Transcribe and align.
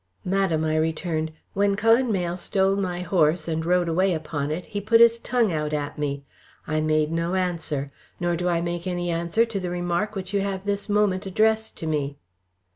"Madam," 0.25 0.65
I 0.65 0.77
returned, 0.77 1.31
"when 1.53 1.75
Cullen 1.75 2.11
Mayle 2.11 2.35
stole 2.35 2.75
my 2.75 3.01
horse, 3.01 3.47
and 3.47 3.63
rode 3.63 3.87
away 3.87 4.15
upon 4.15 4.49
it, 4.49 4.65
he 4.65 4.81
put 4.81 4.95
out 4.95 5.01
his 5.03 5.19
tongue 5.19 5.51
at 5.51 5.99
me. 5.99 6.23
I 6.65 6.81
made 6.81 7.11
no 7.11 7.35
answer. 7.35 7.91
Nor 8.19 8.35
do 8.35 8.47
I 8.49 8.61
make 8.61 8.87
any 8.87 9.11
answer 9.11 9.45
to 9.45 9.59
the 9.59 9.69
remark 9.69 10.15
which 10.15 10.33
you 10.33 10.41
have 10.41 10.65
this 10.65 10.89
moment 10.89 11.27
addressed 11.27 11.77
to 11.77 11.85
me." 11.85 12.17